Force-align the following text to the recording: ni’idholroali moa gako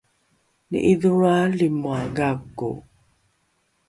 ni’idholroali 0.69 1.67
moa 1.81 1.99
gako 2.17 2.69